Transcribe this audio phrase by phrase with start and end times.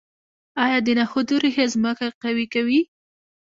[0.63, 2.79] آیا د نخودو ریښې ځمکه قوي کوي؟